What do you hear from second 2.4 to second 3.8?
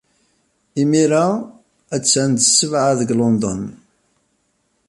ssebɛa deg London.